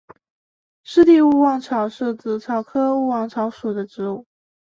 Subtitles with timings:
[0.81, 4.25] 湿地勿忘草是紫草科勿忘草属的植物。